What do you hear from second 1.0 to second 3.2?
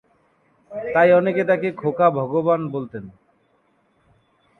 অনেকে তাকে 'খোকা ভগবান' বলতেন।